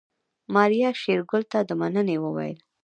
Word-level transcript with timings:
ماريا 0.53 0.89
شېرګل 1.01 1.43
ته 1.51 1.59
د 1.67 1.69
مننې 1.79 2.17
وويل. 2.21 2.57